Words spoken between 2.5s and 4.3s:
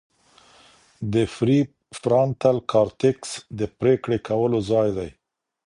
کارټېکس د پرېکړې